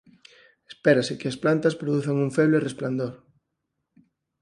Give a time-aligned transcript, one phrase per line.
[0.71, 3.13] Espérase que as plantas produzan un feble resplandor.